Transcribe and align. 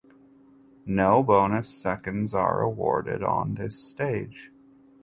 No 0.87 1.21
bonus 1.21 1.69
seconds 1.69 2.33
are 2.33 2.63
awarded 2.63 3.21
on 3.21 3.53
this 3.53 3.77
stage. 3.77 4.51